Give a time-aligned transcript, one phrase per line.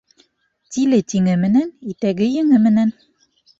[0.75, 2.97] Тиле тиңе менән, итәге-еңе менән.